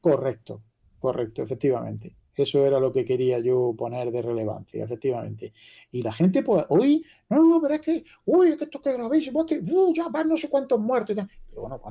[0.00, 0.62] Correcto,
[0.98, 2.16] correcto, efectivamente.
[2.34, 5.52] Eso era lo que quería yo poner de relevancia, efectivamente.
[5.90, 8.96] Y la gente, pues, hoy, no, no, pero es que, uy, es que esto es
[8.96, 11.16] gravísimo, es que uh, ya van no sé cuántos muertos.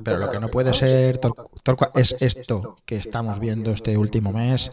[0.02, 4.70] Pero, lo que no puede ser, Torqua, es esto que estamos viendo este último mes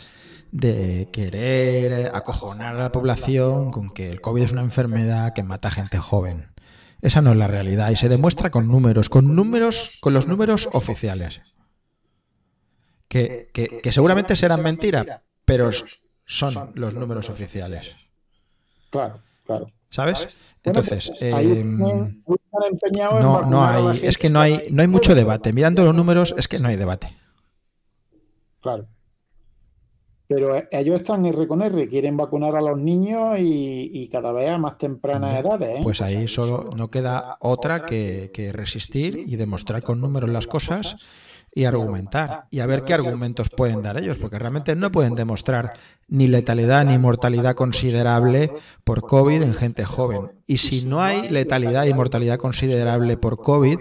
[0.52, 5.68] de querer acojonar a la población con que el COVID es una enfermedad que mata
[5.68, 6.48] a gente joven.
[7.02, 10.70] Esa no es la realidad y se demuestra con números, con números, con los números
[10.74, 11.42] oficiales.
[13.08, 15.70] Que, que, seguramente serán mentira, pero
[16.26, 17.96] son los números oficiales.
[18.90, 19.68] Claro, claro.
[19.90, 20.42] ¿Sabes?
[20.64, 25.54] Entonces, em, no, no hay, es que no hay, no hay mucho debate.
[25.54, 27.16] Mirando los números, es que no hay debate.
[28.62, 28.88] Claro.
[30.28, 34.58] Pero ellos están R con R, quieren vacunar a los niños y, cada vez a
[34.58, 35.80] más tempranas edades.
[35.80, 35.82] ¿eh?
[35.84, 40.96] Pues ahí solo no queda otra que, resistir y demostrar con números las cosas
[41.54, 42.48] y argumentar.
[42.50, 45.74] Y a ver qué argumentos pueden dar ellos, porque realmente no pueden demostrar
[46.08, 48.52] ni letalidad ni mortalidad considerable
[48.84, 50.32] por COVID en gente joven.
[50.48, 53.78] Y si no hay letalidad y mortalidad considerable por COVID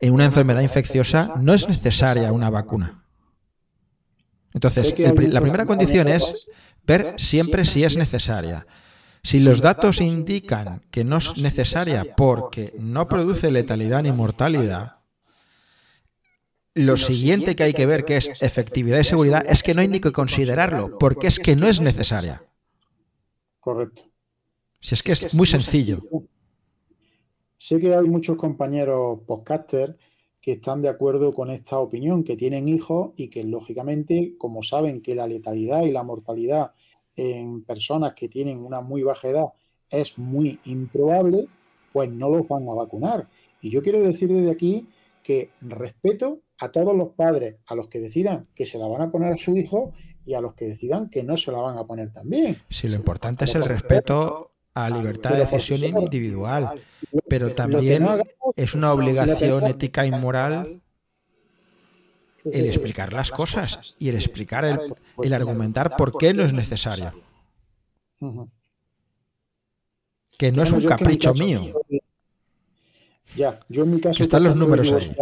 [0.00, 3.07] en una enfermedad infecciosa, no es necesaria una vacuna.
[4.54, 6.50] Entonces, la primera condición es
[6.84, 8.66] ver siempre si es necesaria.
[9.22, 14.98] Si los datos indican que no es necesaria porque no produce letalidad ni mortalidad,
[16.74, 19.88] lo siguiente que hay que ver, que es efectividad y seguridad, es que no hay
[19.88, 22.44] ni que considerarlo, porque es que no es necesaria.
[23.58, 24.02] Correcto.
[24.80, 26.00] Si es que es muy sencillo.
[27.56, 29.96] Sé que hay muchos compañeros podcasters
[30.48, 35.02] que están de acuerdo con esta opinión, que tienen hijos y que lógicamente, como saben
[35.02, 36.72] que la letalidad y la mortalidad
[37.16, 39.48] en personas que tienen una muy baja edad
[39.90, 41.48] es muy improbable,
[41.92, 43.28] pues no los van a vacunar.
[43.60, 44.88] Y yo quiero decir desde aquí
[45.22, 49.10] que respeto a todos los padres, a los que decidan que se la van a
[49.10, 49.92] poner a su hijo
[50.24, 52.56] y a los que decidan que no se la van a poner también.
[52.70, 54.47] Sí, lo importante es el respeto
[54.84, 56.80] a libertad de decisión individual,
[57.28, 58.06] pero también
[58.56, 60.80] es una obligación ética y moral
[62.44, 64.78] el explicar las cosas y el explicar, el,
[65.22, 67.12] el argumentar por qué no es necesario.
[70.36, 71.72] Que no es un capricho mío.
[73.36, 74.16] Ya, yo en mi caso.
[74.16, 75.14] Que están los números ahí.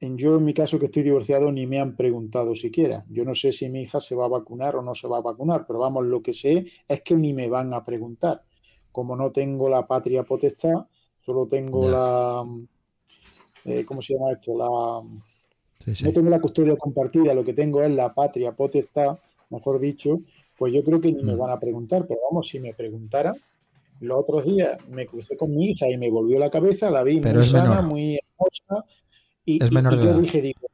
[0.00, 3.04] En, yo en mi caso que estoy divorciado ni me han preguntado siquiera.
[3.08, 5.22] Yo no sé si mi hija se va a vacunar o no se va a
[5.22, 8.42] vacunar, pero vamos, lo que sé es que ni me van a preguntar.
[8.92, 10.86] Como no tengo la patria potestad,
[11.26, 12.44] Solo tengo la.
[13.64, 14.56] Eh, ¿Cómo se llama esto?
[14.56, 14.68] La.
[14.68, 19.18] No tengo la custodia compartida, lo que tengo es la patria potestad,
[19.50, 20.20] mejor dicho,
[20.58, 21.38] pues yo creo que ni me mm.
[21.38, 23.36] van a preguntar, pero vamos, si me preguntaran,
[24.00, 27.20] los otros días me crucé con mi hija y me volvió la cabeza, la vi
[27.20, 28.84] muy sana, muy hermosa,
[29.46, 30.68] y, es menor yo dije, digo,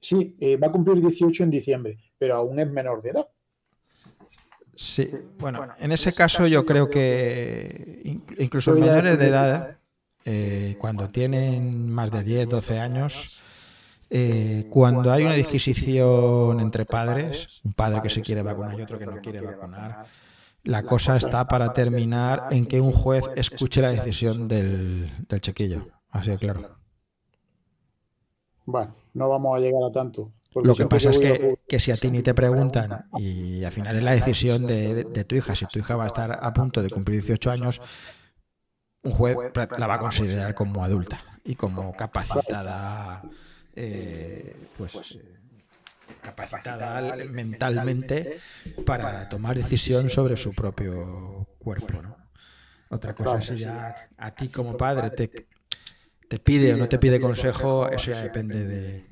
[0.00, 3.28] sí, eh, va a cumplir 18 en diciembre, pero aún es menor de edad.
[4.74, 9.78] Sí, bueno, en ese caso yo creo que incluso menores de edad,
[10.24, 13.42] eh, cuando tienen más de 10, 12 años,
[14.08, 18.98] eh, cuando hay una disquisición entre padres, un padre que se quiere vacunar y otro
[18.98, 20.06] que no quiere vacunar,
[20.64, 25.88] la cosa está para terminar en que un juez escuche la decisión del, del chiquillo.
[26.10, 26.81] Así de claro.
[28.64, 30.30] Bueno, no vamos a llegar a tanto.
[30.54, 34.02] Lo que pasa es que, si a ti ni te preguntan y al final es
[34.02, 36.90] la decisión de, de, tu hija, si tu hija va a estar a punto de
[36.90, 37.80] cumplir 18 años,
[39.02, 39.36] un juez
[39.78, 43.22] la va a considerar como adulta y como capacitada
[43.74, 45.38] eh, pues, pues eh,
[46.20, 48.38] capacitada mentalmente
[48.84, 52.02] para tomar decisión sobre su propio cuerpo.
[52.02, 52.16] ¿no?
[52.90, 55.48] Otra cosa es si ya a ti como padre te,
[56.32, 59.04] te pide o no te pide consejo, eso ya depende de,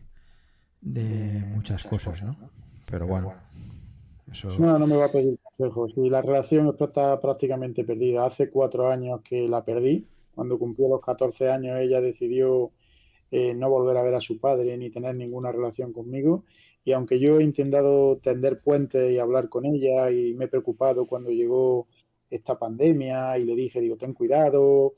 [0.81, 2.35] de muchas cosas, ¿no?
[2.91, 3.35] Pero bueno.
[4.59, 5.87] No, no me va a pedir consejo.
[5.87, 8.25] Si la relación está prácticamente perdida.
[8.25, 10.07] Hace cuatro años que la perdí.
[10.35, 12.71] Cuando cumplió los 14 años, ella decidió
[13.31, 16.45] eh, no volver a ver a su padre ni tener ninguna relación conmigo.
[16.85, 21.07] Y aunque yo he intentado tender puentes y hablar con ella y me he preocupado
[21.07, 21.87] cuando llegó
[22.31, 24.95] esta pandemia y le dije, digo, ten cuidado,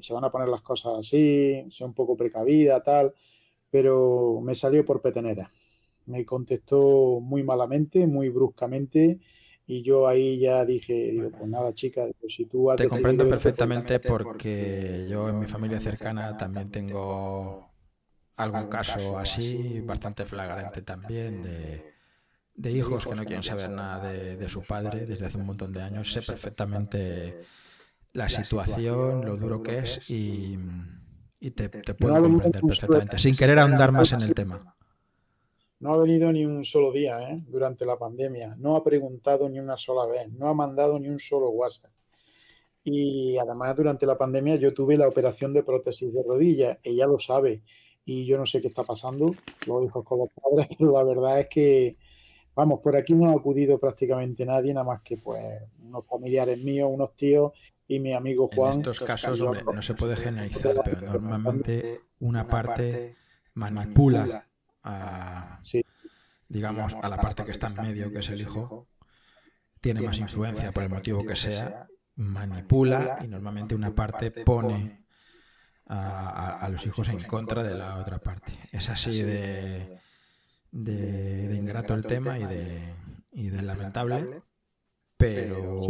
[0.00, 3.14] se van a poner las cosas así, sea un poco precavida, tal,
[3.70, 5.50] pero me salió por petenera.
[6.06, 9.20] Me contestó muy malamente, muy bruscamente
[9.66, 13.98] y yo ahí ya dije, digo, pues nada, chica, pues si tú Te comprendo perfectamente
[13.98, 17.68] porque yo en mi familia cercana también tengo
[18.36, 21.42] algún caso así, bastante flagrante también,
[22.54, 25.82] de, hijos que no quieren saber nada de, su padre desde hace un montón de
[25.82, 26.12] años.
[26.12, 27.44] Sé perfectamente
[28.16, 30.58] la situación, lo duro que es y,
[31.54, 34.74] te, te puedo comprender perfectamente, sin querer ahondar más en el tema.
[35.78, 37.44] No ha venido ni un solo día ¿eh?
[37.46, 41.18] durante la pandemia, no ha preguntado ni una sola vez, no ha mandado ni un
[41.18, 41.92] solo WhatsApp.
[42.82, 47.18] Y además durante la pandemia yo tuve la operación de prótesis de rodilla, ella lo
[47.18, 47.62] sabe
[48.06, 49.34] y yo no sé qué está pasando,
[49.66, 51.96] lo dijo con los padres, pero la verdad es que,
[52.54, 55.44] vamos, por aquí no ha acudido prácticamente nadie, nada más que pues
[55.82, 57.52] unos familiares míos, unos tíos
[57.88, 58.74] y mi amigo Juan.
[58.74, 63.16] En estos casos, hombre, no se puede generalizar, pero normalmente una parte
[63.54, 64.46] manipula
[64.82, 65.60] a,
[66.48, 68.86] digamos, a la parte que está en medio, que es el hijo,
[69.80, 75.04] tiene más influencia por el motivo que sea, manipula y normalmente una parte pone
[75.86, 78.52] a, los hijos en contra de la otra parte.
[78.72, 79.98] Es así de,
[80.72, 82.94] de, ingrato el tema y de,
[83.32, 84.42] y de lamentable.
[85.16, 85.80] Pero,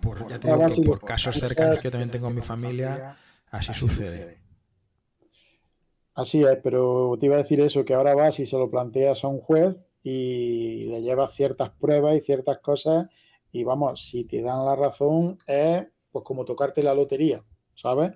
[0.00, 3.16] por, ya te digo que por casos cercanos que yo también tengo en mi familia,
[3.50, 4.38] así sucede.
[6.14, 9.22] Así es, pero te iba a decir eso, que ahora vas y se lo planteas
[9.22, 13.06] a un juez y le llevas ciertas pruebas y ciertas cosas
[13.52, 18.12] y vamos, si te dan la razón es pues como tocarte la lotería, ¿sabes?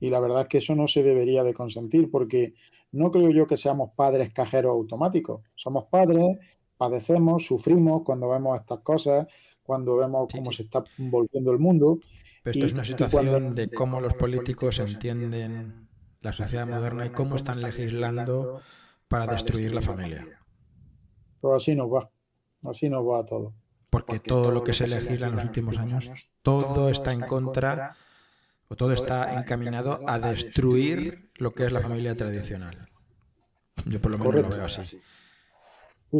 [0.00, 2.54] Y la verdad es que eso no se debería de consentir porque
[2.92, 5.42] no creo yo que seamos padres cajeros automáticos.
[5.54, 6.38] Somos padres,
[6.76, 9.26] padecemos, sufrimos cuando vemos estas cosas,
[9.64, 11.98] cuando vemos cómo se está volviendo el mundo.
[12.42, 15.88] Pero esto es una situación de cómo los políticos entienden
[16.20, 18.60] la sociedad moderna y cómo están legislando
[19.08, 20.26] para destruir la familia.
[21.40, 22.10] Pues así nos va,
[22.64, 23.54] así nos va todo.
[23.90, 27.96] Porque todo lo que se legisla en los últimos años, todo está en contra
[28.68, 32.88] o todo está encaminado a destruir lo que es la familia tradicional.
[33.86, 35.00] Yo por lo menos lo veo así.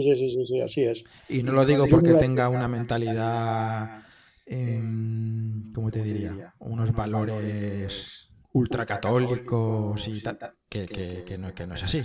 [0.03, 1.05] Sí, sí, sí, sí, así es.
[1.29, 4.03] Y no lo digo porque tenga una mentalidad,
[4.47, 6.55] em, ¿cómo te diría?
[6.59, 10.87] Unos valores ultracatólicos y tal, que,
[11.25, 12.03] que, no, que no es así.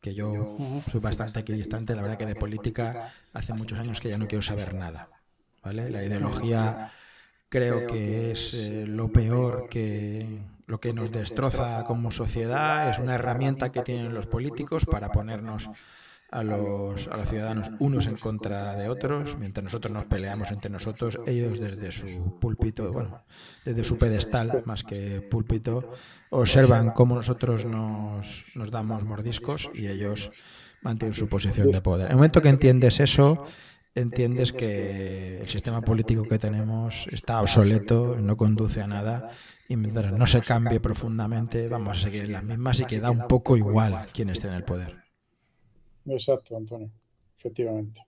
[0.00, 0.56] Que yo
[0.90, 4.42] soy bastante equidistante, la verdad que de política hace muchos años que ya no quiero
[4.42, 5.08] saber nada.
[5.62, 5.90] ¿vale?
[5.90, 6.92] La ideología
[7.48, 13.14] creo que es eh, lo peor que lo que nos destroza como sociedad, es una
[13.14, 15.70] herramienta que tienen los políticos para ponernos
[16.36, 20.70] a los, a los ciudadanos unos en contra de otros, mientras nosotros nos peleamos entre
[20.70, 23.22] nosotros, ellos desde su púlpito, bueno,
[23.64, 25.92] desde su pedestal más que púlpito,
[26.28, 30.30] observan cómo nosotros nos, nos damos mordiscos y ellos
[30.82, 32.06] mantienen su posición de poder.
[32.06, 33.46] En el momento que entiendes eso,
[33.94, 39.30] entiendes que el sistema político que tenemos está obsoleto, no conduce a nada
[39.68, 43.26] y mientras no se cambie profundamente vamos a seguir en las mismas y queda un
[43.26, 45.05] poco igual quien esté en el poder.
[46.06, 46.90] Exacto, Antonio,
[47.38, 48.02] efectivamente.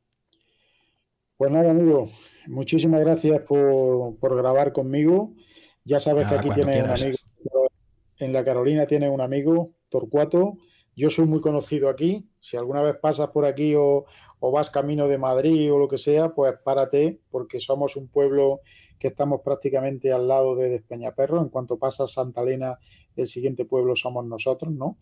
[1.36, 2.10] Pues nada, amigo,
[2.46, 5.34] muchísimas gracias por, grabar conmigo.
[5.84, 7.70] Ya sabes que aquí tienes un amigo,
[8.18, 10.58] en la Carolina tienes un amigo, Torcuato.
[10.96, 12.28] Yo soy muy conocido aquí.
[12.40, 14.04] Si alguna vez pasas por aquí o,
[14.40, 18.60] o vas camino de Madrid o lo que sea, pues párate, porque somos un pueblo
[18.98, 21.40] que estamos prácticamente al lado de Despeñaperro.
[21.40, 22.78] En cuanto pasas Santa Elena,
[23.16, 24.98] el siguiente pueblo somos nosotros, ¿no?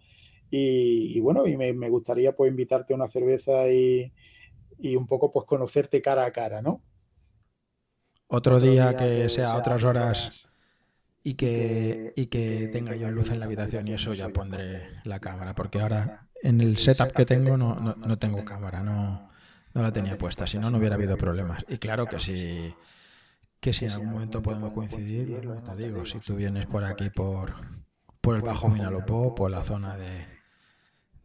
[0.51, 4.13] Y, bueno, y me, gustaría pues invitarte a una cerveza y,
[4.97, 6.83] un poco pues conocerte cara a cara, ¿no?
[8.29, 10.49] Otro, día, que, sea a otras horas
[11.23, 15.21] y que, y que tenga yo luz en la habitación y eso ya pondré la
[15.21, 19.31] cámara, porque ahora en el setup que tengo no, no, tengo cámara, no,
[19.75, 21.65] no la tenía puesta, si no, no hubiera habido problemas.
[21.69, 22.75] Y claro que si,
[23.61, 27.55] que si en algún momento podemos coincidir, te digo, si tú vienes por aquí, por,
[28.21, 30.36] por el Bajo Minalopó, por la zona de,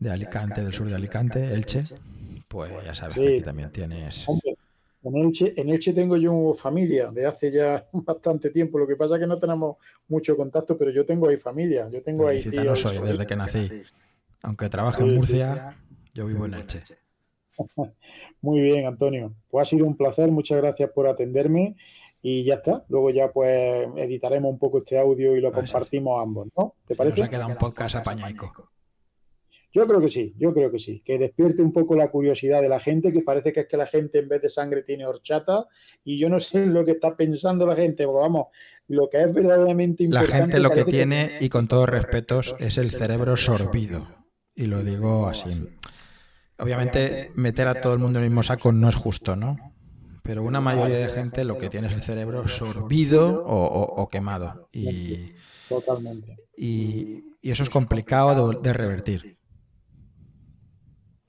[0.01, 1.83] de Alicante, del sur de Alicante, Elche,
[2.47, 4.25] pues ya sabes que aquí también tienes...
[5.03, 8.77] En Elche, en Elche tengo yo familia de hace ya bastante tiempo.
[8.77, 9.77] Lo que pasa es que no tenemos
[10.07, 11.89] mucho contacto, pero yo tengo ahí familia.
[11.89, 13.83] Yo tengo ahí no soy desde que nací.
[14.43, 15.77] Aunque trabaje en Murcia,
[16.13, 16.81] yo vivo en Elche.
[18.41, 19.33] Muy bien, Antonio.
[19.49, 20.29] Pues ha sido un placer.
[20.29, 21.75] Muchas gracias por atenderme.
[22.21, 22.85] Y ya está.
[22.89, 26.75] Luego ya pues editaremos un poco este audio y lo compartimos ambos, ¿no?
[26.85, 27.19] ¿Te parece?
[27.19, 28.71] Nos ha quedado un podcast apañaico.
[29.73, 32.69] Yo creo que sí, yo creo que sí, que despierte un poco la curiosidad de
[32.69, 35.65] la gente, que parece que es que la gente en vez de sangre tiene horchata,
[36.03, 38.47] y yo no sé lo que está pensando la gente, porque vamos,
[38.87, 40.31] lo que es verdaderamente importante.
[40.31, 44.07] La gente lo que tiene, y con todos respetos, es el cerebro sorbido.
[44.53, 45.49] Y lo digo así.
[46.59, 49.57] Obviamente, meter a todo el mundo en el mismo saco no es justo, ¿no?
[50.23, 54.69] Pero una mayoría de gente lo que tiene es el cerebro sorbido o, quemado.
[54.71, 55.31] Y,
[55.67, 56.37] Totalmente.
[56.55, 59.37] Y, eso es complicado de, revertir.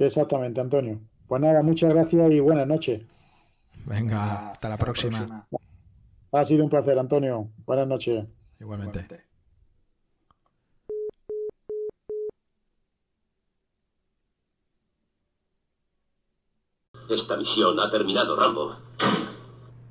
[0.06, 1.00] Exactamente, Antonio.
[1.28, 3.02] Pues nada, muchas gracias y buenas noches.
[3.86, 5.46] Venga, hasta la próxima.
[6.32, 7.50] Ha sido un placer, Antonio.
[7.66, 8.26] Buenas noches.
[8.60, 9.24] Igualmente.
[17.10, 18.76] Esta misión ha terminado, Rambo.